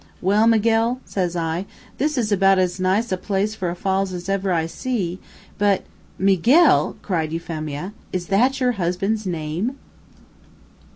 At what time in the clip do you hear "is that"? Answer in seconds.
8.11-8.59